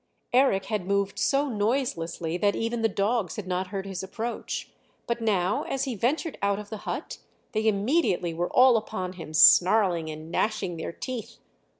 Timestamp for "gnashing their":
10.31-10.91